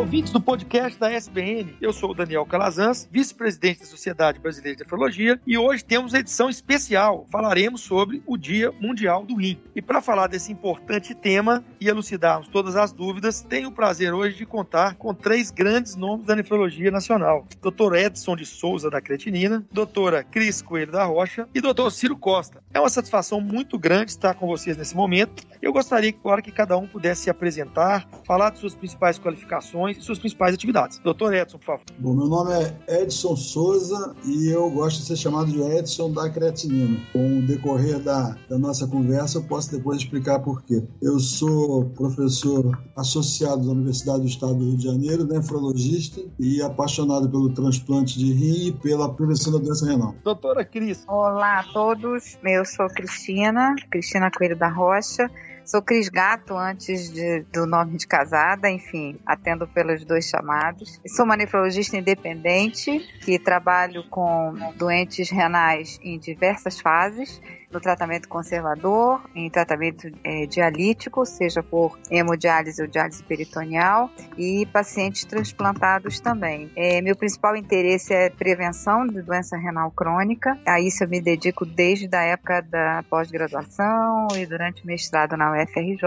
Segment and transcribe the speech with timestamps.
[0.00, 1.76] Ouvintes do podcast da SBN.
[1.78, 6.48] Eu sou o Daniel Calazans, vice-presidente da Sociedade Brasileira de Nefrologia, e hoje temos edição
[6.48, 7.26] especial.
[7.30, 9.60] Falaremos sobre o Dia Mundial do Rim.
[9.76, 14.38] E para falar desse importante tema e elucidarmos todas as dúvidas, tenho o prazer hoje
[14.38, 17.94] de contar com três grandes nomes da nefrologia nacional: Dr.
[17.96, 21.90] Edson de Souza da Creatinina, doutora Cris Coelho da Rocha e Dr.
[21.90, 22.62] Ciro Costa.
[22.72, 25.44] É uma satisfação muito grande estar com vocês nesse momento.
[25.60, 30.02] Eu gostaria agora que cada um pudesse se apresentar, falar de suas principais qualificações e
[30.02, 30.98] suas principais atividades.
[30.98, 31.84] Doutor Edson, por favor.
[31.98, 36.28] Bom, meu nome é Edson Souza e eu gosto de ser chamado de Edson da
[36.28, 36.98] creatinina.
[37.12, 40.82] Com o decorrer da, da nossa conversa, eu posso depois explicar por quê.
[41.02, 47.28] Eu sou professor associado da Universidade do Estado do Rio de Janeiro, nefrologista e apaixonado
[47.28, 50.14] pelo transplante de rim e pela prevenção da doença renal.
[50.24, 51.04] Doutora Cris.
[51.08, 55.30] Olá a todos, eu sou Cristina, Cristina Coelho da Rocha.
[55.64, 61.00] Sou Cris Gato antes de, do nome de casada, enfim, atendo pelos dois chamados.
[61.06, 69.20] Sou uma nefrologista independente que trabalho com doentes renais em diversas fases no tratamento conservador,
[69.34, 76.70] em tratamento é, dialítico, seja por hemodiálise ou diálise peritoneal, e pacientes transplantados também.
[76.76, 81.64] É, meu principal interesse é prevenção de doença renal crônica, a isso eu me dedico
[81.64, 86.00] desde a época da pós-graduação e durante o mestrado na UFRJ,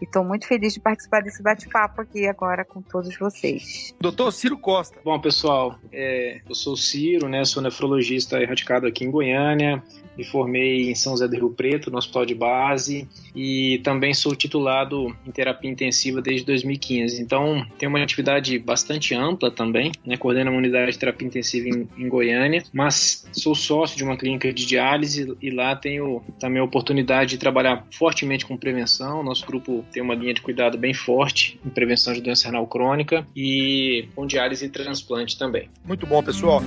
[0.00, 3.94] e estou muito feliz de participar desse bate-papo aqui agora com todos vocês.
[4.00, 4.98] Doutor Ciro Costa.
[5.04, 9.82] Bom, pessoal, é, eu sou o Ciro, né, sou nefrologista erradicado aqui em Goiânia,
[10.16, 14.34] me formei em São José do Rio Preto, no Hospital de Base, e também sou
[14.34, 17.20] titulado em terapia intensiva desde 2015.
[17.20, 20.16] Então, tenho uma atividade bastante ampla também, né?
[20.16, 24.52] coordeno uma unidade de terapia intensiva em, em Goiânia, mas sou sócio de uma clínica
[24.52, 29.22] de diálise e lá tenho também a oportunidade de trabalhar fortemente com prevenção.
[29.22, 33.26] Nosso grupo tem uma linha de cuidado bem forte em prevenção de doença renal crônica
[33.34, 35.68] e com diálise e transplante também.
[35.84, 36.62] Muito bom, pessoal.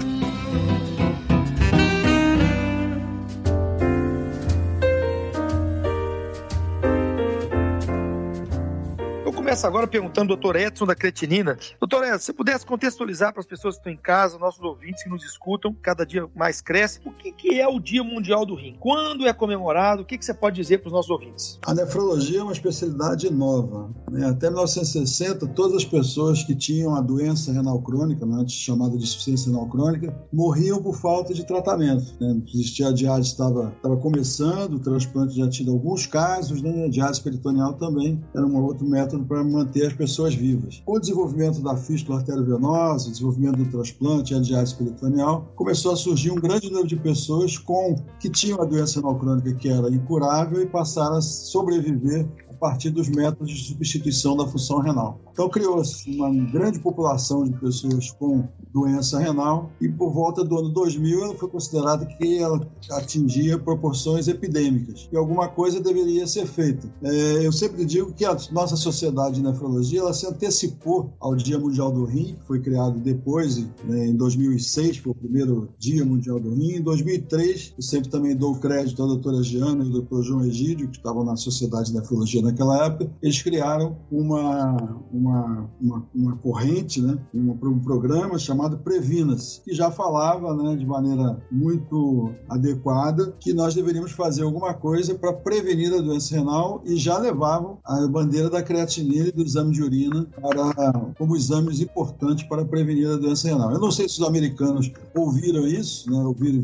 [9.68, 11.58] Agora perguntando doutor Edson da creatinina.
[11.80, 15.10] Doutor Edson, se pudesse contextualizar para as pessoas que estão em casa, nossos ouvintes que
[15.10, 18.76] nos escutam, cada dia mais cresce, o que, que é o Dia Mundial do Rim?
[18.80, 20.02] Quando é comemorado?
[20.02, 21.60] O que, que você pode dizer para os nossos ouvintes?
[21.66, 23.90] A nefrologia é uma especialidade nova.
[24.10, 24.28] Né?
[24.28, 29.52] Até 1960, todas as pessoas que tinham a doença renal crônica, né, chamada de insuficiência
[29.52, 32.14] renal crônica, morriam por falta de tratamento.
[32.20, 32.42] Né?
[32.54, 36.86] Existia a diálise estava começando, o transplante já tinha alguns casos, né?
[36.86, 40.82] a diálise peritoneal também era um outro método para manter as pessoas vivas.
[40.86, 46.32] O desenvolvimento da fístula arteriovenosa, o desenvolvimento do transplante a diálise peritoneal, começou a surgir
[46.32, 50.62] um grande número de pessoas com que tinham a doença renal crônica que era incurável
[50.62, 52.28] e passaram a sobreviver
[52.62, 55.20] partir dos métodos de substituição da função renal.
[55.34, 60.70] Então criou-se uma grande população de pessoas com doença renal e por volta do ano
[60.70, 62.62] 2000 ela foi considerada que ela
[62.92, 66.88] atingia proporções epidêmicas e alguma coisa deveria ser feita.
[67.02, 71.58] É, eu sempre digo que a nossa sociedade de nefrologia ela se antecipou ao Dia
[71.58, 76.40] Mundial do Rim, que foi criado depois, né, em 2006, foi o primeiro Dia Mundial
[76.40, 76.76] do Rim.
[76.76, 80.88] Em 2003, eu sempre também dou crédito à doutora Giana e ao doutor João Egídio,
[80.88, 84.76] que estavam na Sociedade de Nefrologia naquela época, eles criaram uma,
[85.12, 91.42] uma, uma, uma corrente, né, um, programa chamado Previnas, que já falava né, de maneira
[91.52, 97.18] muito adequada que nós deveríamos fazer alguma coisa para prevenir a doença renal e já
[97.18, 102.66] levavam a bandeira da creatinina e do exame de urina para, como exames importantes para
[102.66, 103.72] prevenir a doença renal.
[103.72, 106.64] Eu não sei se os americanos ouviram isso, né, ouviram,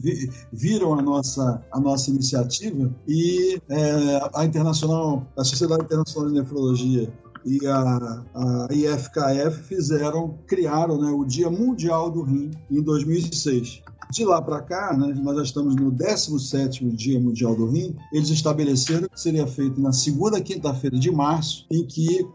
[0.51, 7.13] viram a nossa, a nossa iniciativa e é, a internacional, a Sociedade Internacional de Nefrologia
[7.47, 13.82] e a, a IFKF fizeram, criaram né, o Dia Mundial do Rim em 2006.
[14.09, 18.29] De lá para cá, né, nós já estamos no 17º Dia Mundial do Rim, eles
[18.29, 22.26] estabeleceram que seria feito na segunda quinta-feira de março, em que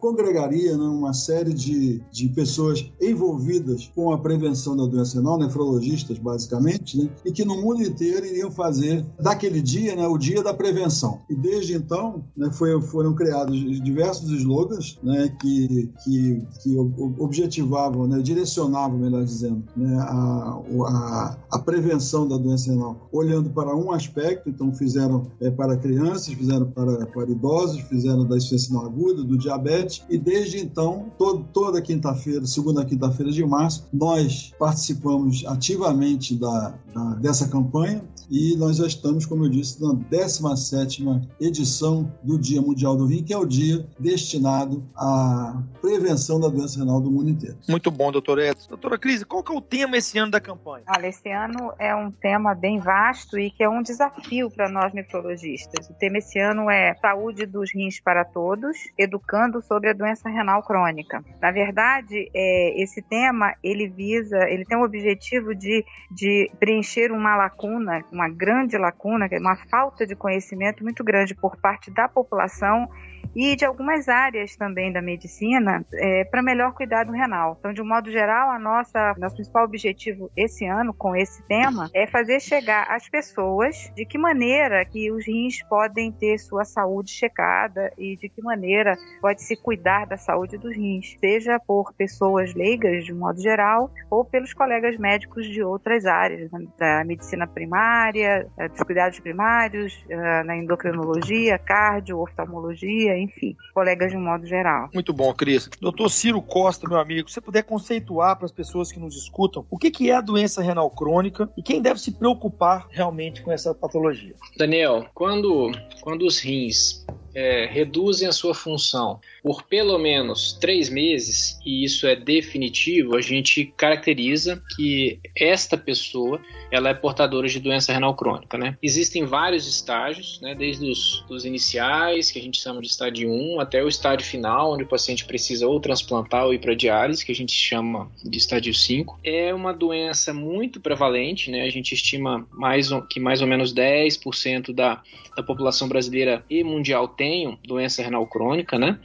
[0.00, 6.18] congregaria né, uma série de, de pessoas envolvidas com a prevenção da doença renal, nefrologistas
[6.18, 10.54] basicamente, né, e que no mundo inteiro iriam fazer daquele dia né, o dia da
[10.54, 11.22] prevenção.
[11.28, 16.76] E desde então né, foi, foram criados diversos slogans slogans né, que, que, que
[17.18, 23.74] objetivavam, né, direcionavam, melhor dizendo, né, a, a, a, prevenção da doença renal, olhando para
[23.74, 28.86] um aspecto, então fizeram é, para crianças, fizeram para, para idosos, fizeram da insuficiência renal
[28.86, 35.44] aguda, do diabetes, e desde então, todo, toda quinta-feira, segunda quinta-feira de março, nós participamos
[35.46, 41.04] ativamente da, da, dessa campanha e nós já estamos, como eu disse, na 17
[41.40, 46.78] edição do Dia Mundial do Rim, que é o dia destinado à prevenção da doença
[46.78, 47.56] renal do mundo inteiro.
[47.68, 48.68] Muito bom, doutor Edson.
[48.68, 50.84] Doutora Cris, qual que é o tema esse ano da campanha?
[50.88, 54.92] Olha, esse ano é um tema bem vasto e que é um desafio para nós
[54.92, 55.88] nefrologistas.
[55.88, 60.62] O tema esse ano é saúde dos rins para todos, educando sobre a doença renal
[60.62, 61.24] crônica.
[61.40, 67.36] Na verdade, é, esse tema ele visa, ele tem o objetivo de, de preencher uma
[67.36, 72.88] lacuna, uma grande lacuna, é uma falta de conhecimento muito grande por parte da população
[73.36, 77.54] e de algumas áreas também da medicina é, para melhor cuidado renal.
[77.58, 81.90] Então, de um modo geral, a nossa nosso principal objetivo esse ano com esse tema
[81.94, 87.10] é fazer chegar às pessoas de que maneira que os rins podem ter sua saúde
[87.10, 92.54] checada e de que maneira pode se cuidar da saúde dos rins, seja por pessoas
[92.54, 98.48] leigas de um modo geral ou pelos colegas médicos de outras áreas, da medicina primária,
[98.56, 104.88] eh, dos cuidados primários, eh, na endocrinologia, cardio, oftalmologia, enfim, colegas de um modo geral.
[104.94, 105.68] Muito bom, Cris.
[105.80, 109.66] Doutor Ciro Costa, meu amigo, se você puder conceituar para as pessoas que nos escutam
[109.70, 113.52] o que, que é a doença renal crônica e quem deve se preocupar realmente com
[113.52, 114.34] essa patologia.
[114.56, 115.70] Daniel, quando,
[116.00, 117.04] quando os rins
[117.36, 123.20] é, reduzem a sua função por pelo menos três meses, e isso é definitivo, a
[123.20, 126.40] gente caracteriza que esta pessoa
[126.70, 128.56] ela é portadora de doença renal crônica.
[128.56, 128.76] Né?
[128.82, 133.60] Existem vários estágios, né, desde os dos iniciais, que a gente chama de estágio 1,
[133.60, 137.32] até o estágio final, onde o paciente precisa ou transplantar ou ir para diálise, que
[137.32, 139.20] a gente chama de estágio 5.
[139.22, 141.62] É uma doença muito prevalente, né?
[141.62, 145.02] a gente estima mais, que mais ou menos 10% da,
[145.36, 148.98] da população brasileira e mundial tenham doença renal crônica, né?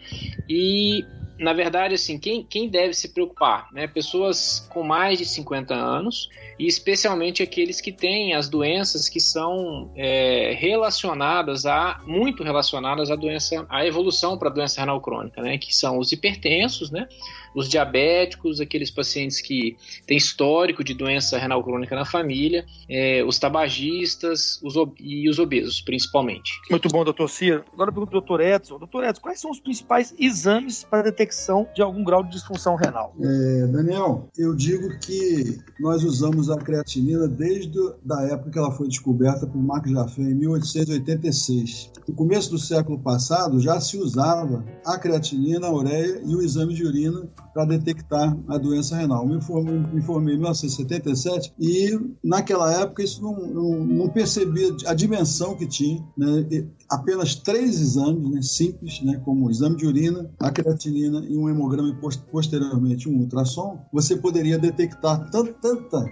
[0.48, 1.04] E
[1.40, 3.68] na verdade, assim, quem, quem deve se preocupar?
[3.74, 3.88] Né?
[3.88, 6.30] Pessoas com mais de 50 anos
[6.60, 13.16] e especialmente aqueles que têm as doenças que são é, relacionadas a, muito relacionadas à
[13.16, 15.58] doença, à evolução para a doença renal crônica, né?
[15.58, 17.10] Que são os hipertensos, né?
[17.56, 23.38] Os diabéticos, aqueles pacientes que têm histórico de doença renal crônica na família, é, os
[23.40, 26.60] tabagistas os e os obesos, principalmente.
[26.70, 27.64] Muito bom, doutor Ciro.
[27.74, 28.78] Agora eu pergunto ao doutor Edson.
[28.78, 33.14] Doutor Edson, quais são os principais exames para detecção de algum grau de disfunção renal?
[33.20, 37.78] É, Daniel, eu digo que nós usamos a creatinina desde
[38.12, 41.92] a época que ela foi descoberta por Marc Jaffé, em 1886.
[42.08, 46.74] No começo do século passado, já se usava a creatinina, a ureia e o exame
[46.74, 49.26] de urina para detectar a doença renal.
[49.26, 54.94] Me formei, me formei em 1977 e naquela época isso não, não, não percebia a
[54.94, 56.04] dimensão que tinha.
[56.18, 56.68] Né?
[56.90, 61.50] Apenas três exames né, simples, né, como o exame de urina, a creatinina e um
[61.50, 65.72] hemograma e posteriormente um ultrassom, você poderia detectar tanta,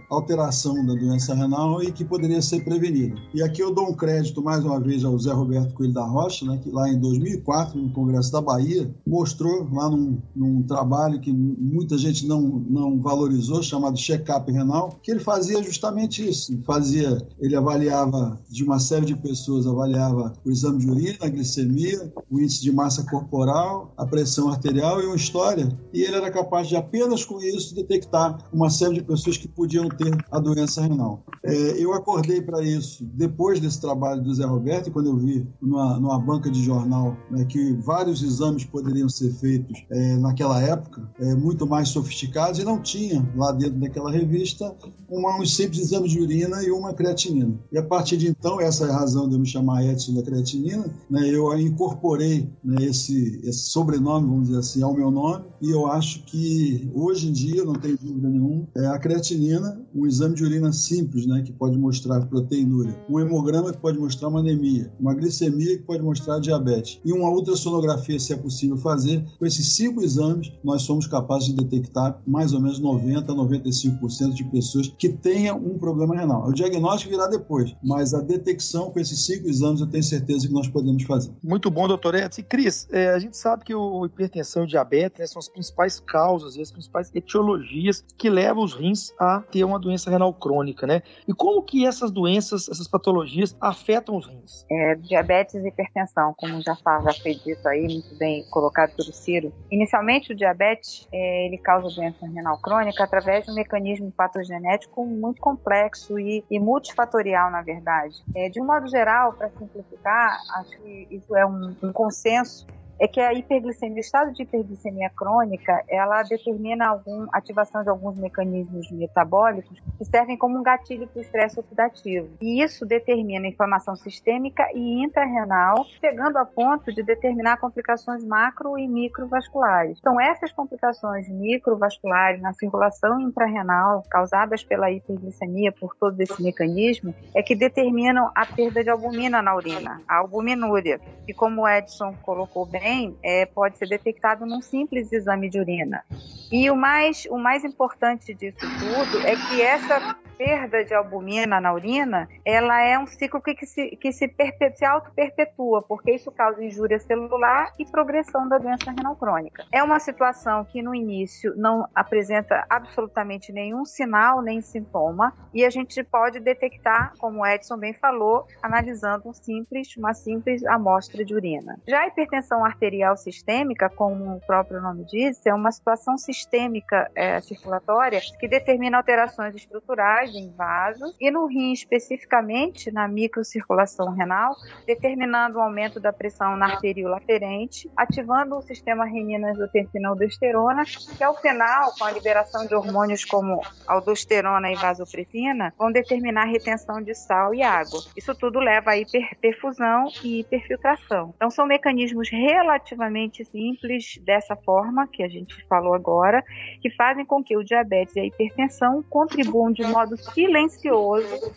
[0.09, 3.15] alteração da doença renal e que poderia ser prevenida.
[3.33, 6.45] E aqui eu dou um crédito mais uma vez ao Zé Roberto Coelho da Rocha,
[6.45, 11.28] né, que lá em 2004, no Congresso da Bahia, mostrou lá num, num trabalho que
[11.29, 16.51] que muita gente não, não valorizou, chamado check-up renal, que ele fazia justamente isso.
[16.51, 21.29] Ele fazia, ele avaliava de uma série de pessoas, avaliava o exame de urina, a
[21.29, 25.69] glicemia, o índice de massa corporal, a pressão arterial e uma história.
[25.93, 29.87] E ele era capaz de apenas com isso detectar uma série de pessoas que podiam
[29.87, 31.23] ter a doença renal.
[31.43, 35.99] É, eu acordei para isso depois desse trabalho do Zé Roberto, quando eu vi numa,
[35.99, 41.35] numa banca de jornal né, que vários exames poderiam ser feitos é, naquela época, é,
[41.35, 44.75] muito mais sofisticados e não tinha lá dentro daquela revista
[45.09, 47.59] uma, um simples exame de urina e uma creatinina.
[47.71, 50.23] E a partir de então, essa é a razão de eu me chamar Edson da
[50.23, 55.69] creatinina, né, eu incorporei né, esse, esse sobrenome, vamos dizer assim, ao meu nome e
[55.71, 60.35] eu acho que hoje em dia, não tenho dúvida nenhuma, é a creatinina, um exame
[60.35, 64.91] de urina simples, né, que pode mostrar proteinúria, um hemograma que pode mostrar uma anemia,
[64.99, 69.25] uma glicemia que pode mostrar diabetes e uma ultrassonografia, se é possível fazer.
[69.37, 74.33] Com esses cinco exames, nós somos capazes de detectar mais ou menos 90 a 95%
[74.33, 76.47] de pessoas que tenham um problema renal.
[76.47, 80.53] O diagnóstico virá depois, mas a detecção com esses cinco exames eu tenho certeza que
[80.53, 81.31] nós podemos fazer.
[81.43, 82.41] Muito bom, doutor Edson.
[82.41, 85.49] E Cris, é, a gente sabe que o hipertensão e o diabetes né, são as
[85.49, 90.33] principais causas e as principais etiologias que levam os rins a ter uma doença renal
[90.33, 91.01] crônica, né?
[91.27, 94.65] E como que essas doenças, essas patologias afetam os rins?
[94.69, 99.53] É, diabetes e hipertensão, como já, já foi dito aí, muito bem colocado pelo Ciro.
[99.71, 105.41] Inicialmente, o diabetes é, ele causa doença renal crônica através de um mecanismo patogenético muito
[105.41, 108.23] complexo e, e multifatorial, na verdade.
[108.35, 112.65] É, de um modo geral, para simplificar, acho que isso é um, um consenso
[112.99, 118.17] é que a hiperglicemia, o estado de hiperglicemia crônica, ela determina algum, ativação de alguns
[118.17, 122.29] mecanismos metabólicos que servem como um gatilho para o estresse oxidativo.
[122.41, 128.87] E isso determina inflamação sistêmica e intrarrenal, chegando a ponto de determinar complicações macro e
[128.87, 129.97] microvasculares.
[129.99, 137.41] Então, essas complicações microvasculares na circulação intrarrenal, causadas pela hiperglicemia por todo esse mecanismo, é
[137.41, 140.99] que determinam a perda de albumina na urina, a albuminúria.
[141.27, 145.59] E como o Edson colocou bem, também é, pode ser detectado num simples exame de
[145.59, 146.03] urina.
[146.51, 151.73] E o mais, o mais importante disso tudo é que essa perda de albumina na
[151.73, 154.33] urina, ela é um ciclo que, que se, que se,
[154.73, 159.65] se auto-perpetua, porque isso causa injúria celular e progressão da doença renal crônica.
[159.69, 165.69] É uma situação que no início não apresenta absolutamente nenhum sinal nem sintoma, e a
[165.69, 171.35] gente pode detectar, como o Edson bem falou, analisando um simples, uma simples amostra de
[171.35, 171.77] urina.
[171.85, 172.78] Já a hipertensão arterial
[173.17, 179.55] sistêmica, como o próprio nome diz, é uma situação sistêmica é, circulatória que determina alterações
[179.55, 184.55] estruturais em vasos e no rim especificamente na microcirculação renal,
[184.85, 190.83] determinando o aumento da pressão na arteríola aferente, ativando o sistema renina-angiotensina-aldosterona,
[191.17, 196.51] que ao final, com a liberação de hormônios como aldosterona e vasopressina, vão determinar a
[196.51, 197.99] retenção de sal e água.
[198.15, 201.33] Isso tudo leva a hiperperfusão e hiperfiltração.
[201.35, 202.29] Então são mecanismos
[202.69, 206.43] relativamente simples dessa forma que a gente falou agora,
[206.81, 211.51] que fazem com que o diabetes e a hipertensão contribuam de modo silencioso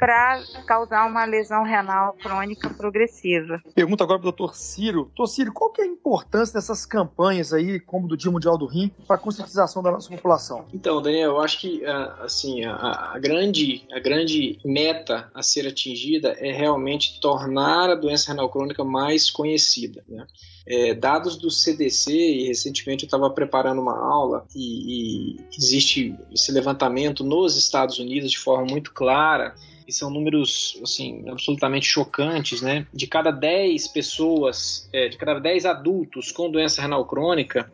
[0.00, 3.62] para causar uma lesão renal crônica progressiva.
[3.74, 5.04] Pergunta agora para o doutor Ciro.
[5.04, 8.66] Doutor Ciro, qual que é a importância dessas campanhas aí, como do Dia Mundial do
[8.66, 10.66] Rim, para a conscientização da nossa população?
[10.74, 15.66] Então, Daniel, eu acho que ah, assim, a, a, grande, a grande meta a ser
[15.66, 20.04] atingida é realmente tornar a doença renal crônica mais conhecida.
[20.08, 20.26] Né?
[20.66, 26.50] É, dados do CDC, e recentemente eu estava preparando uma aula, e, e existe esse
[26.50, 29.54] levantamento nos Estados Unidos de forma muito clara
[29.86, 32.86] e são números assim absolutamente chocantes, né?
[32.92, 37.70] De cada 10 pessoas, é, de cada 10 adultos com doença renal crônica,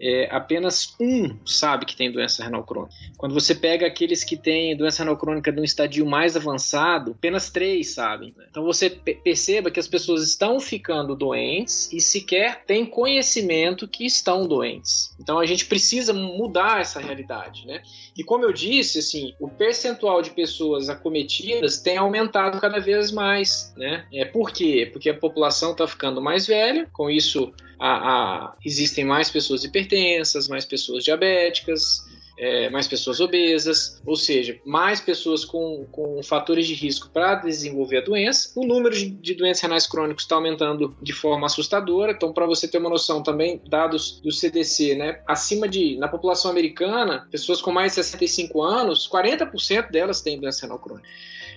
[0.00, 2.94] é, apenas um sabe que tem doença renal crônica.
[3.16, 7.50] Quando você pega aqueles que têm doença renal crônica de um estadio mais avançado, apenas
[7.50, 8.34] três sabem.
[8.36, 8.46] Né?
[8.50, 14.46] Então você perceba que as pessoas estão ficando doentes e sequer têm conhecimento que estão
[14.46, 15.14] doentes.
[15.20, 17.82] Então a gente precisa mudar essa realidade, né?
[18.16, 23.72] E como eu disse, assim, o percentual de pessoas acometidas tem aumentado cada vez mais,
[23.76, 24.06] né?
[24.12, 24.88] É por quê?
[24.92, 30.48] Porque a população está ficando mais velha, com isso a, a, existem mais pessoas hipertensas,
[30.48, 32.04] mais pessoas diabéticas,
[32.38, 37.98] é, mais pessoas obesas, ou seja, mais pessoas com, com fatores de risco para desenvolver
[37.98, 38.52] a doença.
[38.54, 42.12] O número de, de doenças renais crônicos está aumentando de forma assustadora.
[42.12, 46.50] Então, para você ter uma noção também, dados do CDC, né, acima de, na população
[46.50, 51.08] americana, pessoas com mais de 65 anos, 40% delas têm doença renal crônica.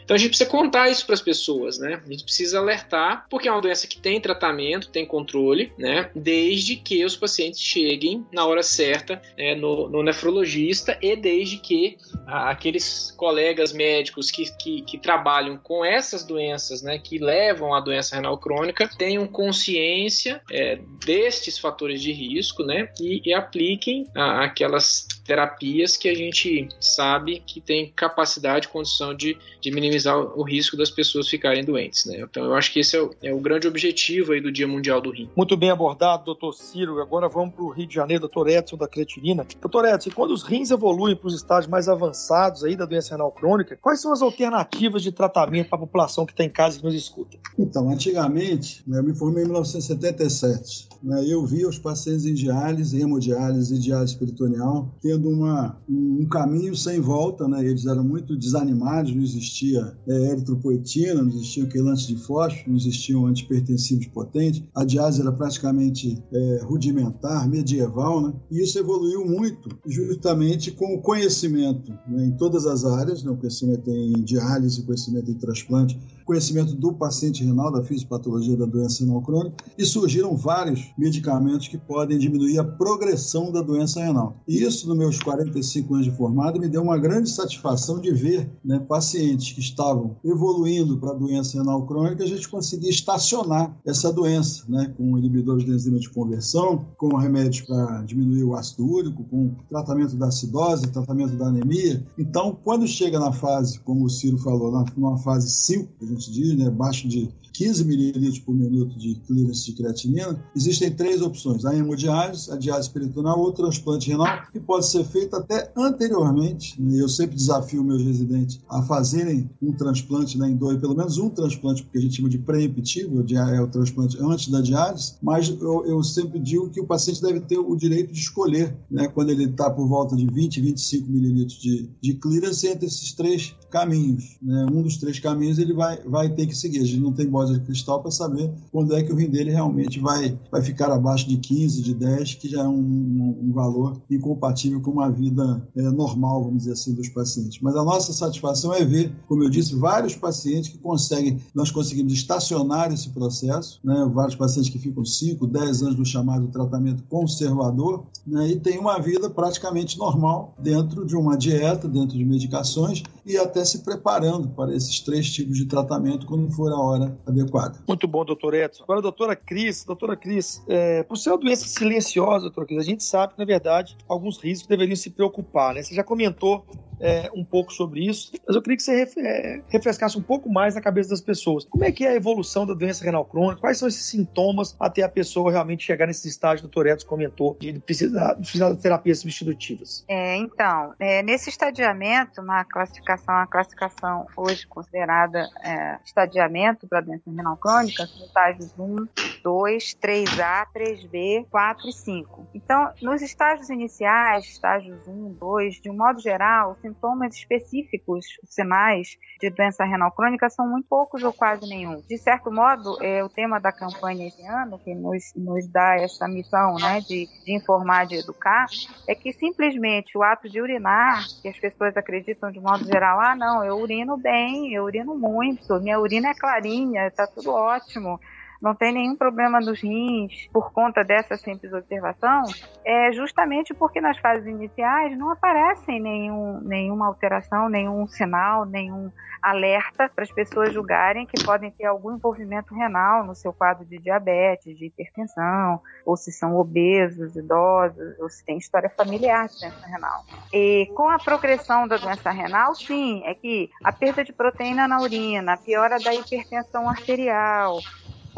[0.09, 2.01] Então a gente precisa contar isso para as pessoas, né?
[2.03, 6.09] A gente precisa alertar, porque é uma doença que tem tratamento, tem controle, né?
[6.15, 11.95] Desde que os pacientes cheguem na hora certa né, no, no, nefrologista e desde que
[12.25, 16.97] aqueles colegas médicos que, que, que, trabalham com essas doenças, né?
[16.97, 22.89] Que levam à doença renal crônica, tenham consciência é, destes fatores de risco, né?
[22.99, 29.37] E, e apliquem aquelas terapias que a gente sabe que tem capacidade e condição de,
[29.61, 32.05] de minimizar o risco das pessoas ficarem doentes.
[32.05, 32.21] Né?
[32.21, 34.99] Então eu acho que esse é o, é o grande objetivo aí do Dia Mundial
[34.99, 35.29] do Rim.
[35.35, 36.99] Muito bem abordado, doutor Ciro.
[36.99, 39.45] Agora vamos para o Rio de Janeiro, doutor Edson da creatinina.
[39.61, 43.31] Doutor Edson, quando os rins evoluem para os estágios mais avançados aí da doença renal
[43.31, 46.83] crônica, quais são as alternativas de tratamento para a população que está em casa e
[46.83, 47.37] nos escuta?
[47.55, 52.99] Então, antigamente, né, eu me formei em 1977, né, eu via os pacientes em diálise,
[52.99, 57.65] hemodiálise e diálise peritoneal tendo uma, um caminho sem volta, né?
[57.65, 63.25] Eles eram muito desanimados, não existia é, eritropoetina, não existia quelante de fósforo, não existiam
[63.25, 64.63] antipertensivos potentes.
[64.73, 68.33] A diálise era praticamente é, rudimentar, medieval, né?
[68.51, 73.31] E isso evoluiu muito, justamente com o conhecimento né, em todas as áreas, né?
[73.31, 79.03] o conhecimento em diálise, conhecimento em transplante, conhecimento do paciente renal, da fisiopatologia da doença
[79.03, 84.37] renal crônica, e surgiram vários medicamentos que podem diminuir a progressão da doença renal.
[84.47, 88.49] E isso, nos meus 45 anos de formado, me deu uma grande satisfação de ver
[88.63, 94.63] né, pacientes que estavam evoluindo para doença renal crônica, a gente conseguir estacionar essa doença,
[94.69, 99.55] né, com inibidores de enzima de conversão, com remédios para diminuir o ácido úrico, com
[99.67, 102.05] tratamento da acidose, tratamento da anemia.
[102.17, 106.31] Então, quando chega na fase, como o Ciro falou, na, numa fase 5, a gente
[106.31, 111.65] diz, né, abaixo de 15 mililitros por minuto de clearance de creatinina, existem três opções:
[111.65, 116.81] a hemodiálise, a diálise peritoneal ou transplante renal, que pode ser feito até anteriormente.
[116.81, 117.01] Né?
[117.01, 121.29] Eu sempre desafio meus residentes a fazerem um transplante né, em dois, pelo menos um
[121.29, 125.85] transplante, porque a gente chama de pré-emptivo, é o transplante antes da diálise, mas eu,
[125.85, 129.45] eu, sempre digo que o paciente deve ter o direito de escolher, né, quando ele
[129.45, 134.37] está por volta de 20, 25 mililitros de, de clearance entre esses três caminhos.
[134.41, 134.65] Né?
[134.71, 136.79] Um dos três caminhos ele vai, vai ter que seguir.
[136.79, 139.51] A gente não tem bola de cristal para saber quando é que o rim dele
[139.51, 143.51] realmente vai, vai ficar abaixo de 15, de 10, que já é um, um, um
[143.53, 147.59] valor incompatível com uma vida é, normal, vamos dizer assim, dos pacientes.
[147.61, 152.13] Mas a nossa satisfação é ver, como eu disse, vários pacientes que conseguem, nós conseguimos
[152.13, 154.09] estacionar esse processo, né?
[154.13, 158.49] vários pacientes que ficam 5, 10 anos no chamado tratamento conservador né?
[158.49, 163.63] e têm uma vida praticamente normal dentro de uma dieta, dentro de medicações e até
[163.63, 167.79] se preparando para esses três tipos de tratamento quando for a hora adequada.
[167.87, 168.83] Muito bom, doutor Edson.
[168.83, 173.03] Agora, doutora Cris, doutora Cris, é, por ser uma doença silenciosa, doutora Cris, a gente
[173.03, 175.83] sabe que, na verdade, alguns riscos deveriam se preocupar, né?
[175.83, 176.65] Você já comentou
[176.99, 180.75] é, um pouco sobre isso, mas eu queria que você é, refrescasse um pouco mais
[180.75, 181.65] na cabeça das pessoas.
[181.65, 183.61] Como é que é a evolução da doença renal crônica?
[183.61, 187.57] Quais são esses sintomas até a pessoa realmente chegar nesse estágio que o Edson comentou
[187.59, 190.03] de precisar, precisar de terapias substitutivas?
[190.07, 197.29] É, então, é, nesse estadiamento, uma classificação, a classificação hoje considerada é, estadiamento para doença
[197.29, 199.07] renal crônica, são estágios 1,
[199.43, 202.47] 2, 3A, 3B, 4 e 5.
[202.53, 209.49] Então, nos estágios iniciais, estágios 1, 2, de um modo geral, sintomas específicos, sinais de
[209.49, 212.01] doença renal crônica são muito poucos ou quase nenhum.
[212.07, 216.27] De certo modo, é o tema da campanha esse ano, que nos, nos dá essa
[216.27, 218.65] missão né, de, de informar, de educar,
[219.07, 223.35] é que simplesmente o ato de urinar, que as pessoas acreditam de modo geral, ah,
[223.35, 228.19] não, eu urino bem, eu urino muito, minha urina é clarinha, está tudo ótimo
[228.61, 232.43] não tem nenhum problema nos rins por conta dessa simples observação,
[232.85, 240.09] é justamente porque nas fases iniciais não aparecem nenhum, nenhuma alteração, nenhum sinal, nenhum alerta
[240.13, 244.77] para as pessoas julgarem que podem ter algum envolvimento renal no seu quadro de diabetes,
[244.77, 250.25] de hipertensão, ou se são obesos, idosos, ou se tem história familiar de doença renal.
[250.53, 254.99] E com a progressão da doença renal, sim, é que a perda de proteína na
[254.99, 257.79] urina, a piora da hipertensão arterial,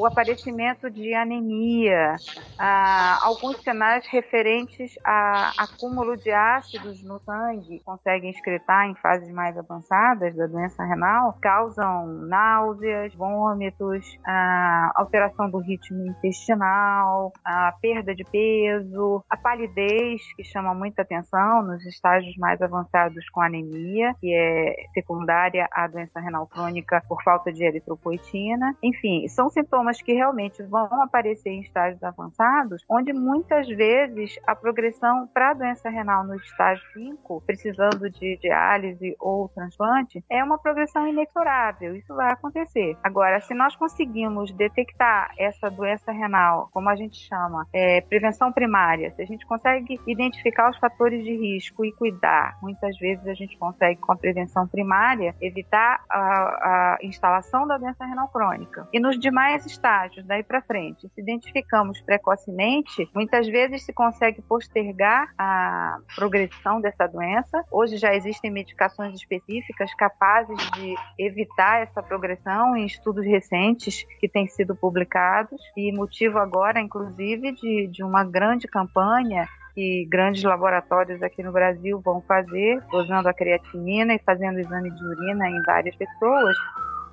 [0.01, 2.15] o aparecimento de anemia,
[2.57, 9.55] ah, alguns sinais referentes a acúmulo de ácidos no sangue conseguem excretar em fases mais
[9.55, 18.23] avançadas da doença renal, causam náuseas, vômitos, ah, alteração do ritmo intestinal, a perda de
[18.23, 24.87] peso, a palidez, que chama muita atenção nos estágios mais avançados com anemia, que é
[24.95, 28.75] secundária à doença renal crônica por falta de eritropoetina.
[28.81, 35.27] Enfim, são sintomas que realmente vão aparecer em estágios avançados, onde muitas vezes a progressão
[35.33, 41.07] para a doença renal no estágio 5, precisando de diálise ou transplante, é uma progressão
[41.07, 41.95] inexorável.
[41.95, 42.95] Isso vai acontecer.
[43.03, 49.11] Agora, se nós conseguimos detectar essa doença renal, como a gente chama, é, prevenção primária,
[49.11, 53.57] se a gente consegue identificar os fatores de risco e cuidar, muitas vezes a gente
[53.57, 58.87] consegue, com a prevenção primária, evitar a, a instalação da doença renal crônica.
[58.91, 65.33] E nos demais estágios daí para frente, se identificamos precocemente, muitas vezes se consegue postergar
[65.37, 67.63] a progressão dessa doença.
[67.71, 74.47] Hoje já existem medicações específicas capazes de evitar essa progressão em estudos recentes que têm
[74.47, 81.41] sido publicados e motivo agora, inclusive, de, de uma grande campanha que grandes laboratórios aqui
[81.41, 86.57] no Brasil vão fazer, usando a creatinina e fazendo exame de urina em várias pessoas,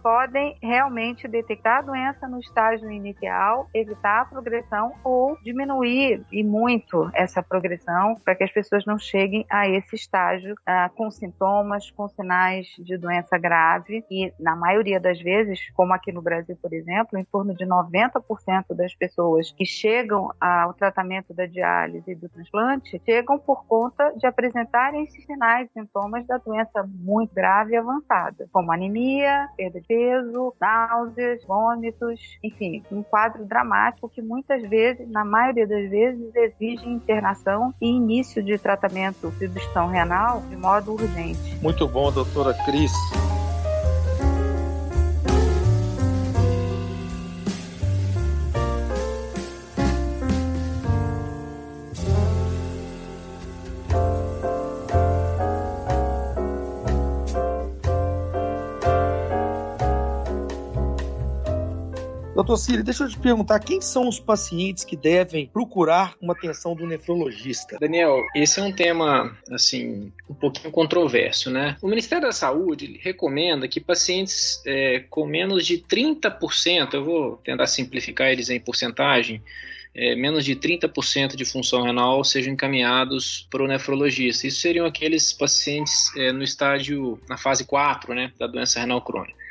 [0.09, 7.11] podem realmente detectar a doença no estágio inicial, evitar a progressão ou diminuir e muito
[7.13, 12.09] essa progressão para que as pessoas não cheguem a esse estágio ah, com sintomas, com
[12.09, 14.03] sinais de doença grave.
[14.11, 18.75] E na maioria das vezes, como aqui no Brasil, por exemplo, em torno de 90%
[18.75, 24.27] das pessoas que chegam ao tratamento da diálise e do transplante chegam por conta de
[24.27, 29.98] apresentarem esses sinais e sintomas da doença muito grave e avançada, como anemia, perda de
[29.99, 36.89] peso, náuseas, vômitos, enfim, um quadro dramático que muitas vezes, na maioria das vezes, exige
[36.89, 41.59] internação e início de tratamento de obstrução renal de modo urgente.
[41.61, 42.93] Muito bom, doutora Cris.
[62.39, 66.73] Doutor Círio, deixa eu te perguntar, quem são os pacientes que devem procurar uma atenção
[66.73, 67.77] do nefrologista?
[67.81, 71.77] Daniel, esse é um tema, assim, um pouquinho controverso, né?
[71.83, 77.67] O Ministério da Saúde recomenda que pacientes é, com menos de 30%, eu vou tentar
[77.67, 79.43] simplificar eles em porcentagem,
[79.93, 84.47] é, menos de 30% de função renal sejam encaminhados para o nefrologista.
[84.47, 89.48] Isso seriam aqueles pacientes é, no estágio, na fase 4, né, da doença renal crônica.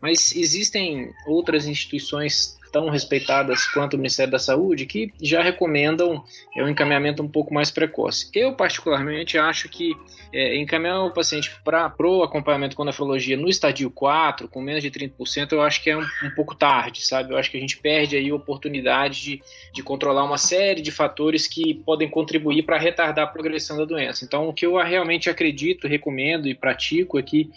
[0.00, 6.22] Mas existem outras instituições tão respeitadas quanto o Ministério da Saúde que já recomendam
[6.54, 8.28] é, um encaminhamento um pouco mais precoce.
[8.34, 9.94] Eu, particularmente, acho que
[10.30, 14.90] é, encaminhar o paciente para o acompanhamento com nefrologia no estadio 4, com menos de
[14.90, 17.32] 30%, eu acho que é um, um, pouco tarde, sabe?
[17.32, 20.92] Eu acho que a gente perde aí a oportunidade de, de controlar uma série de
[20.92, 24.22] fatores que podem contribuir para retardar a progressão da doença.
[24.22, 27.50] Então, o que eu realmente acredito, recomendo e pratico é que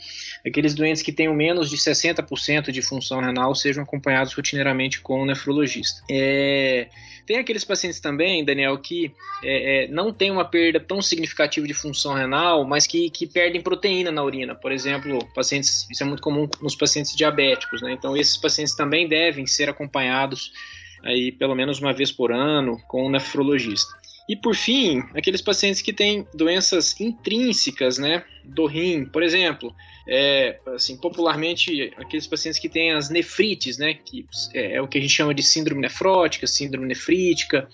[0.45, 5.25] aqueles doentes que tenham menos de 60% de função renal sejam acompanhados rotineiramente com o
[5.25, 6.03] nefrologista.
[6.07, 6.87] É,
[7.25, 9.11] tem aqueles pacientes também, Daniel, que
[9.43, 13.59] é, é, não tem uma perda tão significativa de função renal, mas que, que perdem
[13.59, 14.53] proteína na urina.
[14.53, 17.91] Por exemplo, pacientes, isso é muito comum nos pacientes diabéticos, né?
[17.91, 20.51] Então, esses pacientes também devem ser acompanhados
[21.03, 23.91] aí pelo menos uma vez por ano com um nefrologista.
[24.29, 29.73] E por fim, aqueles pacientes que têm doenças intrínsecas, né, do rim, por exemplo,
[30.07, 34.97] é, assim, popularmente aqueles pacientes que têm as nefrites, né, que é, é, o que
[34.97, 37.69] a gente chama de síndrome nefrótica, síndrome nefrítica,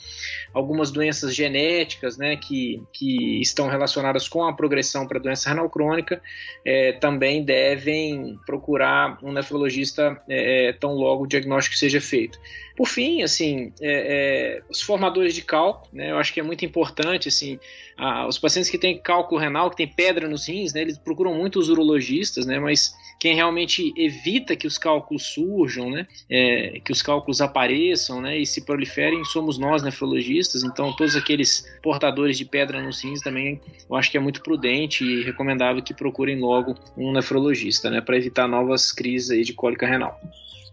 [0.54, 6.22] algumas doenças genéticas, né, que, que estão relacionadas com a progressão para doença renal crônica,
[6.66, 12.38] é, também devem procurar um nefrologista é, é, tão logo o diagnóstico seja feito.
[12.76, 17.30] Por fim, assim, é, os formadores de cálculo, né, eu acho que é muito importante,
[17.30, 17.58] assim,
[17.98, 21.34] a, os pacientes que têm cálculo renal, que têm pedra nos rins, né, eles procuram
[21.34, 26.92] muito os urologistas, né, mas quem realmente evita que os cálculos surjam, né, é, que
[26.92, 30.64] os cálculos apareçam né, e se proliferem, somos nós, nefrologistas.
[30.64, 35.04] Então, todos aqueles portadores de pedra nos rins também, eu acho que é muito prudente
[35.04, 40.20] e recomendável que procurem logo um nefrologista, né, para evitar novas crises de cólica renal.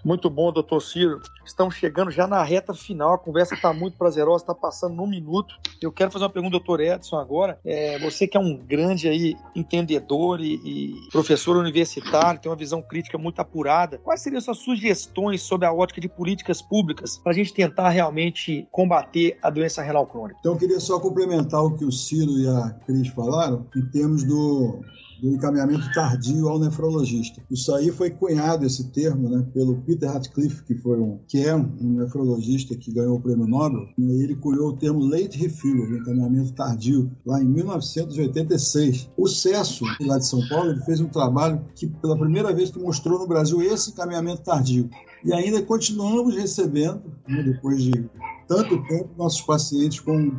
[0.05, 1.21] Muito bom, doutor Ciro.
[1.45, 3.15] Estamos chegando já na reta final.
[3.15, 5.55] A conversa está muito prazerosa, está passando num minuto.
[5.81, 7.59] Eu quero fazer uma pergunta, doutor Edson, agora.
[7.65, 12.83] É, você que é um grande aí entendedor e, e, professor universitário, tem uma visão
[12.83, 13.99] crítica muito apurada.
[13.99, 18.67] Quais seriam suas sugestões sobre a ótica de políticas públicas para a gente tentar realmente
[18.73, 20.39] combater a doença renal crônica?
[20.41, 24.25] Então, eu queria só complementar o que o Ciro e a Cris falaram em termos
[24.25, 24.81] do
[25.23, 27.41] do encaminhamento tardio ao nefrologista.
[27.49, 31.55] Isso aí foi cunhado esse termo, né, pelo Peter Ratcliffe, que foi um que é
[31.55, 33.87] um nefrologista que ganhou o prêmio Nobel.
[33.97, 39.11] Né, ele cunhou o termo late referral, encaminhamento tardio, lá em 1986.
[39.17, 42.81] O Cesso, lá de São Paulo, ele fez um trabalho que pela primeira vez que
[42.81, 44.91] mostrou no Brasil esse encaminhamento tardio.
[45.25, 47.93] E ainda continuamos recebendo, né, depois de
[48.49, 50.33] tanto tempo, nossos pacientes com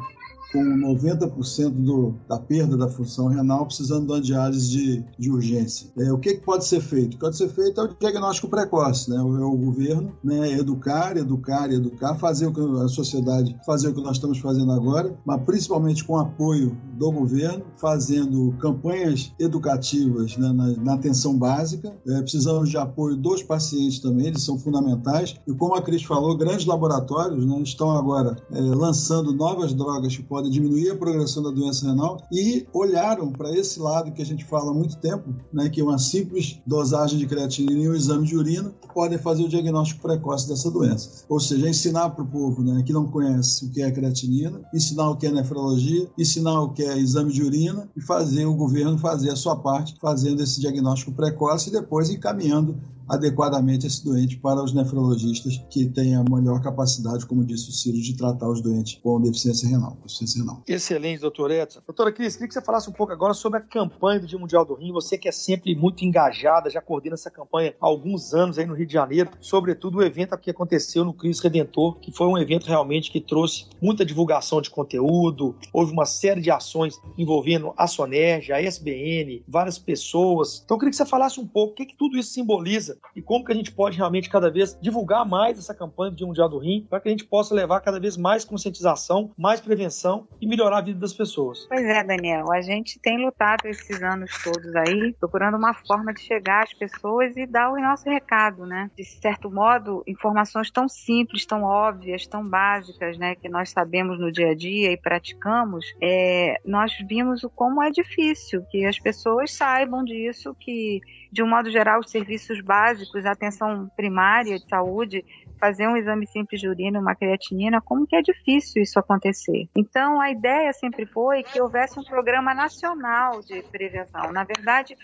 [0.54, 5.90] com 90% do, da perda da função renal precisando de uma diálise de, de urgência.
[5.98, 7.08] É, o que, que, pode ser feito?
[7.08, 9.20] O que pode ser feito é o diagnóstico precoce, né?
[9.20, 10.52] O, é o governo né?
[10.52, 15.18] educar, educar educar, fazer o que a sociedade, fazer o que nós estamos fazendo agora,
[15.26, 20.52] mas principalmente com apoio do governo, fazendo campanhas educativas né?
[20.52, 21.96] na, na, atenção básica.
[22.08, 25.36] É, precisamos de apoio dos pacientes também, eles são fundamentais.
[25.48, 27.60] E como a Cris falou, grandes laboratórios né?
[27.62, 32.22] estão agora é, lançando novas drogas que podem podem diminuir a progressão da doença renal
[32.32, 35.84] e olharam para esse lado que a gente fala há muito tempo, né, que é
[35.84, 40.48] uma simples dosagem de creatinina e um exame de urina podem fazer o diagnóstico precoce
[40.48, 41.24] dessa doença.
[41.30, 45.10] Ou seja, ensinar para o povo né, que não conhece o que é creatinina, ensinar
[45.10, 48.98] o que é nefrologia, ensinar o que é exame de urina e fazer o governo
[48.98, 54.64] fazer a sua parte fazendo esse diagnóstico precoce e depois encaminhando adequadamente esse doente para
[54.64, 59.00] os nefrologistas que têm a melhor capacidade, como disse o Ciro, de tratar os doentes
[59.02, 59.98] com deficiência renal.
[60.02, 60.64] Deficiência renal.
[60.68, 61.82] Excelente, doutor Edson.
[61.86, 64.66] Doutora Cris, queria que você falasse um pouco agora sobre a campanha do Dia Mundial
[64.66, 64.92] do Rim.
[64.92, 68.74] Você que é sempre muito engajada, já coordena essa campanha há alguns anos aí no
[68.74, 72.66] Rio de Janeiro, sobretudo o evento que aconteceu no Cristo Redentor, que foi um evento
[72.66, 78.52] realmente que trouxe muita divulgação de conteúdo, houve uma série de ações envolvendo a Sonerj,
[78.52, 80.62] a SBN, várias pessoas.
[80.64, 83.22] Então eu queria que você falasse um pouco o que, que tudo isso simboliza e
[83.22, 86.50] como que a gente pode realmente cada vez divulgar mais essa campanha do Dia Mundial
[86.50, 90.48] do Rim, para que a gente possa levar cada vez mais conscientização, mais prevenção e
[90.48, 91.66] melhorar a vida das pessoas.
[91.68, 96.22] Pois é, Daniel, a gente tem lutado esses anos todos aí, procurando uma forma de
[96.22, 98.90] chegar às pessoas e dar o nosso recado, né?
[98.98, 104.32] De certo modo, informações tão simples, tão óbvias, tão básicas, né, que nós sabemos no
[104.32, 109.54] dia a dia e praticamos, é, nós vimos o como é difícil que as pessoas
[109.54, 111.02] saibam disso, que
[111.34, 115.26] de um modo geral os serviços básicos, a atenção primária de saúde
[115.60, 119.68] fazer um exame simples de urina, uma creatinina, como que é difícil isso acontecer.
[119.76, 124.32] Então, a ideia sempre foi que houvesse um programa nacional de prevenção.
[124.32, 124.96] Na verdade,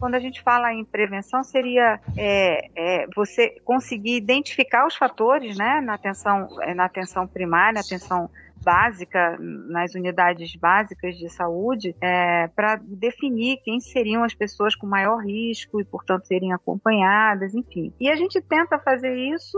[0.00, 5.80] quando a gente fala em prevenção, seria é, é, você conseguir identificar os fatores né,
[5.80, 8.30] na, atenção, na atenção primária, na atenção
[8.68, 15.24] básica, nas unidades básicas de saúde, é, para definir quem seriam as pessoas com maior
[15.24, 17.94] risco e, portanto, serem acompanhadas, enfim.
[17.98, 19.56] E a gente tenta fazer isso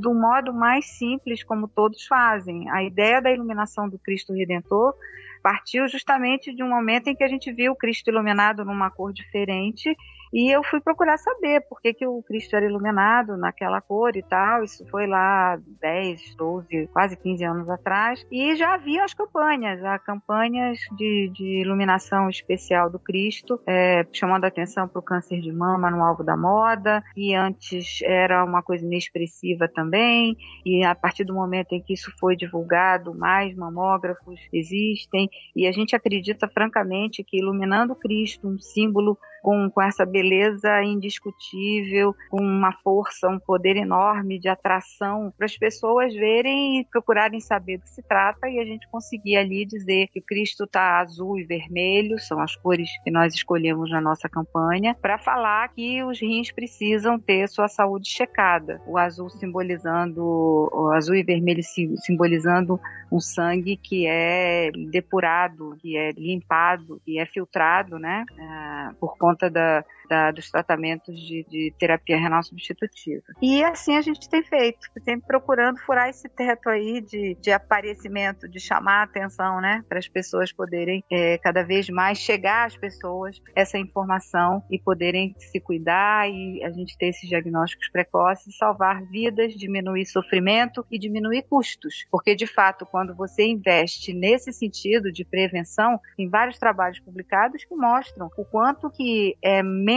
[0.00, 2.70] do modo mais simples, como todos fazem.
[2.70, 4.94] A ideia da iluminação do Cristo Redentor
[5.42, 9.12] partiu justamente de um momento em que a gente viu o Cristo iluminado numa cor
[9.12, 9.96] diferente
[10.36, 14.22] e eu fui procurar saber por que, que o Cristo era iluminado naquela cor e
[14.22, 14.62] tal.
[14.62, 18.22] Isso foi lá 10, 12, quase 15 anos atrás.
[18.30, 24.44] E já havia as campanhas, as campanhas de, de iluminação especial do Cristo, é, chamando
[24.44, 27.02] a atenção para o câncer de mama no alvo da moda.
[27.16, 30.36] E antes era uma coisa inexpressiva também.
[30.66, 35.30] E a partir do momento em que isso foi divulgado, mais mamógrafos existem.
[35.56, 40.82] E a gente acredita francamente que iluminando o Cristo, um símbolo com, com essa beleza
[40.82, 47.38] indiscutível, com uma força, um poder enorme de atração para as pessoas verem e procurarem
[47.38, 50.98] saber do que se trata e a gente conseguir ali dizer que o Cristo está
[50.98, 56.02] azul e vermelho, são as cores que nós escolhemos na nossa campanha, para falar que
[56.02, 58.82] os rins precisam ter sua saúde checada.
[58.84, 61.62] O azul simbolizando, o azul e vermelho
[61.98, 62.80] simbolizando
[63.12, 69.35] um sangue que é depurado, que é limpado, que é filtrado, né, uh, por conta
[69.36, 73.24] conta da, da, dos tratamentos de, de, terapia renal substitutiva.
[73.42, 78.48] E assim a gente tem feito, sempre procurando furar esse teto aí de, de aparecimento,
[78.48, 82.76] de chamar a atenção, né, para as pessoas poderem é, cada vez mais chegar às
[82.76, 89.02] pessoas essa informação e poderem se cuidar e a gente ter esses diagnósticos precoces, salvar
[89.04, 95.24] vidas, diminuir sofrimento e diminuir custos, porque de fato quando você investe nesse sentido de
[95.24, 99.95] prevenção, tem vários trabalhos publicados que mostram o quanto que é menos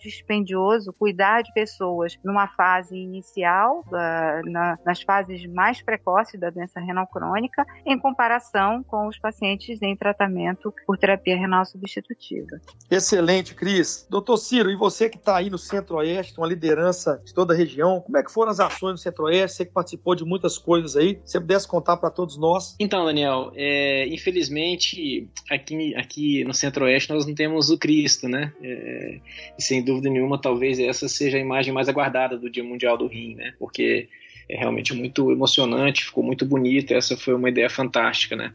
[0.00, 7.06] dispendioso cuidar de pessoas numa fase inicial, na, nas fases mais precoces da doença renal
[7.06, 12.60] crônica, em comparação com os pacientes em tratamento por terapia renal substitutiva.
[12.90, 14.06] Excelente, Cris.
[14.10, 18.00] Doutor Ciro, e você que está aí no Centro-Oeste, uma liderança de toda a região,
[18.00, 19.56] como é que foram as ações no Centro-Oeste?
[19.56, 22.76] Você que participou de muitas coisas aí, se você pudesse contar para todos nós.
[22.78, 28.52] Então, Daniel, é, infelizmente aqui, aqui no Centro-Oeste nós não temos o Cristo, né?
[28.62, 29.20] É,
[29.58, 33.06] e sem dúvida nenhuma, talvez essa seja a imagem mais aguardada do Dia Mundial do
[33.06, 33.54] Rim, né?
[33.58, 34.08] Porque
[34.48, 38.52] é realmente muito emocionante, ficou muito bonito, essa foi uma ideia fantástica, né?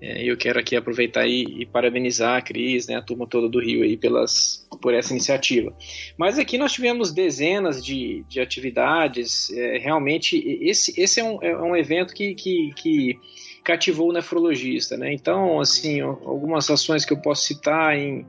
[0.00, 3.60] É, eu quero aqui aproveitar e, e, parabenizar a Cris, né, a turma toda do
[3.60, 5.74] Rio aí pelas, por essa iniciativa.
[6.18, 11.56] Mas aqui nós tivemos dezenas de, de atividades, é, realmente esse, esse é, um, é
[11.62, 13.18] um evento que, que, que
[13.66, 15.12] cativou o nefrologista, né?
[15.12, 18.24] Então, assim, algumas ações que eu posso citar em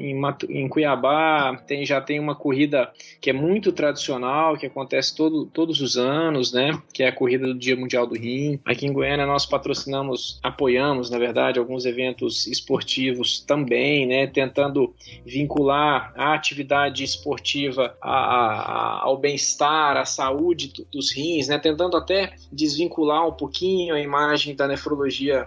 [0.00, 5.46] em, em Cuiabá tem, já tem uma corrida que é muito tradicional, que acontece todo,
[5.46, 6.80] todos os anos, né?
[6.92, 8.58] Que é a corrida do Dia Mundial do Rim.
[8.64, 14.26] Aqui em Goiânia nós patrocinamos, apoiamos, na verdade, alguns eventos esportivos também, né?
[14.26, 21.58] Tentando vincular a atividade esportiva a, a, ao bem-estar, à saúde dos rins, né?
[21.58, 24.79] Tentando até desvincular um pouquinho a imagem da nefrologia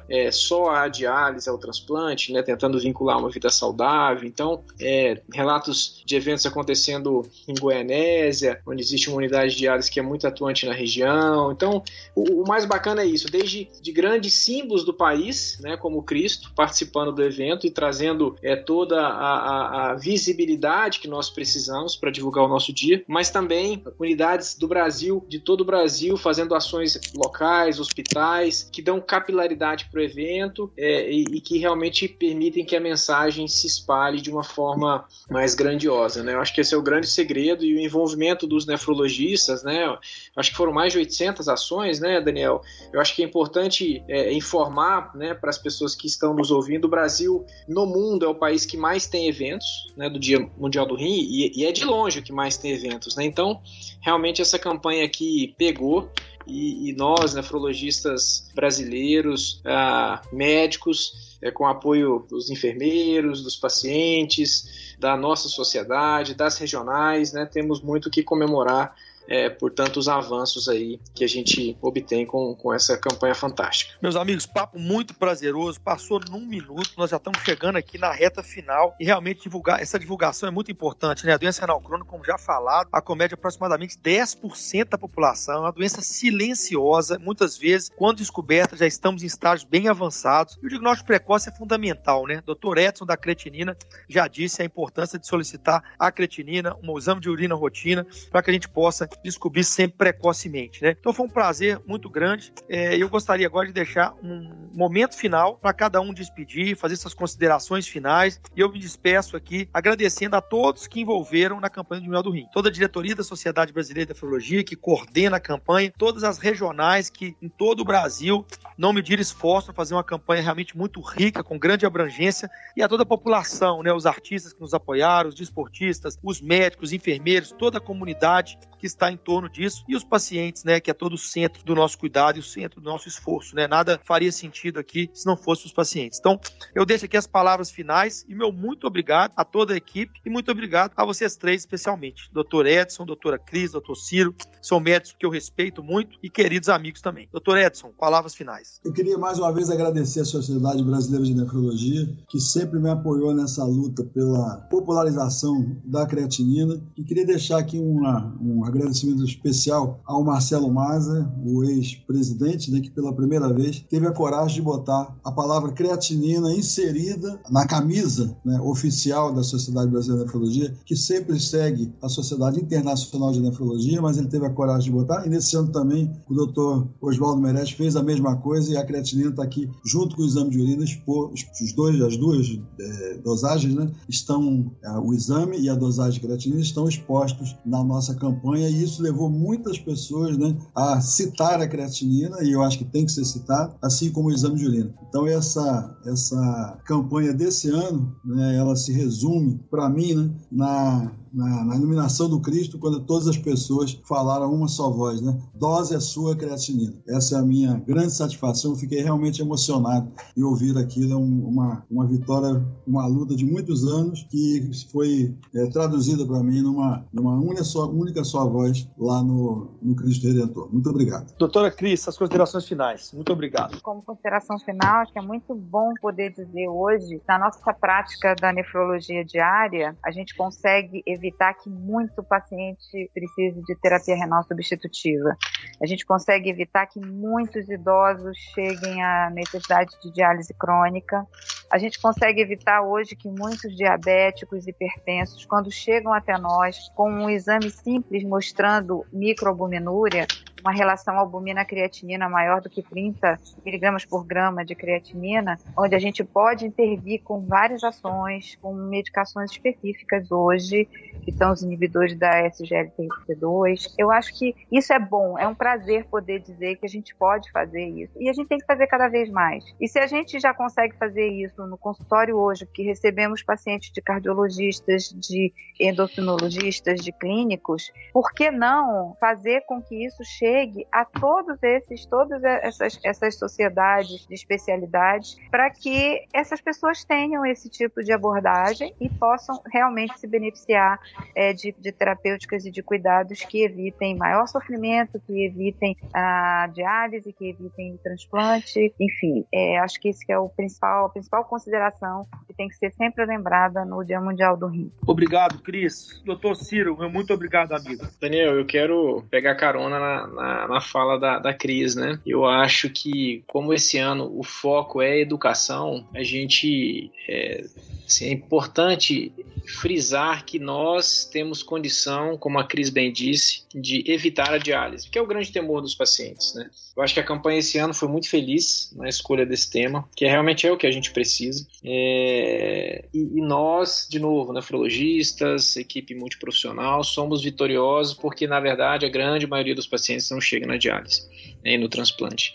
[0.10, 4.28] é, só a diálise, ao transplante, né, tentando vincular uma vida saudável.
[4.28, 10.00] Então, é, relatos de eventos acontecendo em Goianésia, onde existe uma unidade de diálise que
[10.00, 11.52] é muito atuante na região.
[11.52, 11.84] Então,
[12.16, 16.52] o, o mais bacana é isso, desde de grandes símbolos do país, né, como Cristo,
[16.56, 22.12] participando do evento e trazendo é, toda a, a, a visibilidade que nós precisamos para
[22.12, 27.00] divulgar o nosso dia, mas também unidades do Brasil, de todo o Brasil, fazendo ações
[27.16, 32.76] locais, hospitais, que dão capilaridade para o evento é, e, e, que realmente permitem que
[32.76, 36.24] a mensagem se espalhe de uma forma mais grandiosa.
[36.24, 36.34] Né?
[36.34, 39.86] Eu acho que esse é o grande segredo e o envolvimento dos nefrologistas, né?
[39.86, 40.00] Eu
[40.36, 42.64] acho que foram mais de 800 ações, né, Daniel?
[42.92, 46.86] Eu acho que é importante é, informar né, para as pessoas que estão nos ouvindo:
[46.86, 50.88] o Brasil, no mundo, é o país que mais tem eventos né, do Dia Mundial
[50.88, 53.16] do Rim e, e é de longe o que mais tem eventos.
[53.16, 53.26] Né?
[53.26, 53.62] Então,
[54.02, 56.10] realmente, essa campanha aqui pegou.
[56.46, 65.18] E, e nós, nefrologistas brasileiros, ah, médicos, é, com apoio dos enfermeiros, dos pacientes, da
[65.18, 68.96] nossa sociedade, das regionais, né, temos muito que comemorar
[69.28, 73.94] é, por tantos avanços aí que a gente obtém com, com essa campanha fantástica.
[74.02, 78.44] Meus amigos, papo muito prazeroso, passou num minuto, nós já estamos chegando aqui na reta
[78.44, 81.34] final e realmente divulgar, essa divulgação é muito importante, né?
[81.34, 86.02] A doença renal crônica, como já falado, acomete aproximadamente 10% da população, é uma doença
[86.02, 91.50] silenciosa, muitas vezes, quando descoberta, já estamos em estágios bem avançados e o diagnóstico precoce
[91.50, 92.42] é fundamental, né?
[92.46, 92.78] Dr.
[92.78, 97.56] Edson da creatinina já disse a importância de solicitar a creatinina, um exame de urina
[97.56, 100.96] rotina, para que a gente possa descobrir sempre precocemente, né?
[101.00, 102.54] Então foi um prazer muito grande.
[102.70, 107.14] É, eu gostaria agora de deixar um momento final para cada um despedir, fazer suas
[107.14, 108.40] considerações finais.
[108.56, 112.32] E eu me despeço aqui agradecendo a todos que envolveram na campanha do Mel do
[112.32, 112.48] Rim.
[112.54, 117.10] Toda a diretoria da Sociedade Brasileira de Nefrologia que coordena a campanha, todas as regionais
[117.10, 118.46] que em todo o Brasil
[118.78, 122.88] não mediram esforço para fazer uma campanha realmente muito rica, com grande abrangência, e a
[122.88, 127.52] toda a população, né, os artistas que nos apoiaram, os desportistas, os médicos, os enfermeiros,
[127.58, 131.14] toda a comunidade que está em torno disso e os pacientes, né, que é todo
[131.14, 133.68] o centro do nosso cuidado e o centro do nosso esforço, né?
[133.68, 136.20] Nada faria sentido aqui se não fosse os pacientes.
[136.20, 136.40] Então,
[136.76, 140.30] eu deixo aqui as palavras finais e meu muito obrigado a toda a equipe e
[140.30, 145.26] muito obrigado a vocês três especialmente, doutor Edson, doutora Cris, doutor Ciro, são médicos que
[145.26, 147.28] eu respeito muito e queridos amigos também.
[147.32, 148.80] Doutor Edson, palavras finais.
[148.84, 153.34] Eu queria mais uma vez agradecer a Sociedade Brasileira de Nefrologia, que sempre me apoiou
[153.34, 158.93] nessa luta pela popularização da creatinina e queria deixar aqui uma, um agradecimento
[159.24, 164.62] especial ao Marcelo Maza, o ex-presidente, né, que pela primeira vez teve a coragem de
[164.62, 170.96] botar a palavra creatinina inserida na camisa né, oficial da Sociedade Brasileira de Nefrologia, que
[170.96, 175.26] sempre segue a Sociedade Internacional de Nefrologia, mas ele teve a coragem de botar.
[175.26, 179.30] E nesse ano também o doutor Oswaldo Meirelles fez a mesma coisa e a creatinina
[179.30, 183.92] está aqui junto com o exame de urina, os dois, as duas é, dosagens, né,
[184.08, 188.83] estão, é, o exame e a dosagem de creatinina estão expostos na nossa campanha e
[188.84, 193.12] isso levou muitas pessoas né, a citar a creatinina, e eu acho que tem que
[193.12, 194.94] ser citado, assim como o exame de urina.
[195.10, 201.66] Então, essa, essa campanha desse ano, né, ela se resume, para mim, né, na na,
[201.66, 205.38] na, iluminação do Cristo, quando todas as pessoas falaram uma só voz, né?
[205.56, 206.94] Dose a sua creatinina.
[207.08, 208.72] Essa é a minha grande satisfação.
[208.72, 211.14] Eu fiquei realmente emocionado em ouvir aquilo.
[211.14, 216.62] É uma, uma vitória, uma luta de muitos anos que foi é, traduzida para mim
[216.62, 220.70] numa, numa única, só, única só voz lá no, no Cristo Redentor.
[220.72, 221.34] Muito obrigado.
[221.38, 223.12] Doutora Cris, as considerações finais.
[223.12, 223.82] Muito obrigado.
[223.82, 228.54] Como consideração final, acho que é muito bom poder dizer hoje, na nossa prática da
[228.54, 235.38] nefrologia diária, a gente consegue evitar evitar que muito paciente precise de terapia renal substitutiva.
[235.82, 241.26] A gente consegue evitar que muitos idosos cheguem à necessidade de diálise crônica.
[241.72, 247.30] A gente consegue evitar hoje que muitos diabéticos hipertensos, quando chegam até nós com um
[247.30, 250.28] exame simples mostrando microalbuminúria,
[250.64, 256.24] uma relação albumina-creatinina maior do que 30 miligramas por grama de creatinina, onde a gente
[256.24, 260.86] pode intervir com várias ações, com medicações específicas hoje,
[261.22, 263.94] que são os inibidores da SGLT2.
[263.98, 267.52] Eu acho que isso é bom, é um prazer poder dizer que a gente pode
[267.52, 268.14] fazer isso.
[268.18, 269.66] E a gente tem que fazer cada vez mais.
[269.82, 274.02] E se a gente já consegue fazer isso no consultório hoje, que recebemos pacientes de
[274.02, 281.04] cardiologistas, de endocrinologistas, de clínicos, por que não fazer com que isso chegue chegue a
[281.04, 288.04] todos esses, todas essas, essas sociedades de especialidades, para que essas pessoas tenham esse tipo
[288.04, 291.00] de abordagem e possam realmente se beneficiar
[291.36, 297.34] é, de, de terapêuticas e de cuidados que evitem maior sofrimento, que evitem a diálise,
[297.34, 301.44] que evitem o transplante, enfim, é, acho que esse que é o principal, a principal
[301.46, 304.92] consideração que tem que ser sempre lembrada no Dia Mundial do Rim.
[305.08, 306.22] Obrigado, Cris.
[306.24, 308.06] Doutor Ciro, muito obrigado, amigo.
[308.22, 312.20] Daniel, eu quero pegar carona na, na, na fala da, da Cris, né?
[312.26, 317.66] Eu acho que, como esse ano o foco é educação, a gente é,
[318.06, 319.32] assim, é importante
[319.66, 325.18] frisar que nós temos condição, como a Cris bem disse, de evitar a diálise, que
[325.18, 326.54] é o grande temor dos pacientes.
[326.54, 326.70] Né?
[326.96, 330.26] Eu acho que a campanha esse ano foi muito feliz na escolha desse tema, que
[330.26, 331.66] realmente é o que a gente precisa.
[331.84, 333.06] É...
[333.14, 339.48] E, e, nós, de novo, nefrologistas, equipe multiprofissional, somos vitoriosos porque, na verdade, a grande
[339.48, 341.22] maioria dos pacientes não chega na diálise
[341.64, 342.54] né, e no transplante.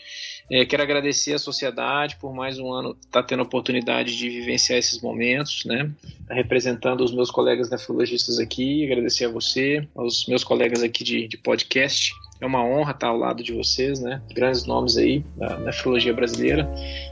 [0.51, 4.31] É, quero agradecer à sociedade por mais um ano estar tá tendo a oportunidade de
[4.31, 5.91] vivenciar esses momentos, né?
[6.31, 11.37] Representando os meus colegas nefrologistas aqui, agradecer a você, aos meus colegas aqui de, de
[11.37, 12.12] podcast.
[12.41, 14.22] É uma honra estar ao lado de vocês, né?
[14.33, 16.66] Grandes nomes aí da nefrologia brasileira.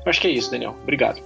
[0.07, 0.75] Acho que é isso, Daniel.
[0.83, 1.21] Obrigado.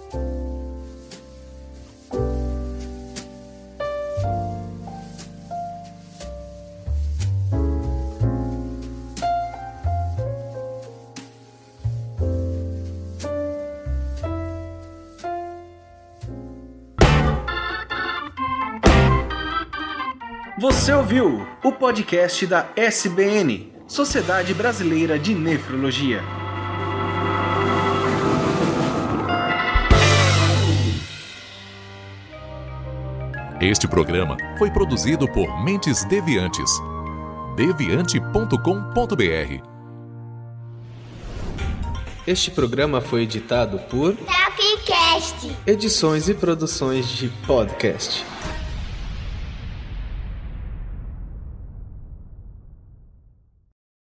[21.10, 26.22] Ouviu o podcast da SBN, Sociedade Brasileira de Nefrologia.
[33.60, 36.70] Este programa foi produzido por Mentes Deviantes.
[37.56, 39.64] deviante.com.br.
[42.24, 45.56] Este programa foi editado por Tapcast.
[45.66, 48.24] Edições e produções de podcast.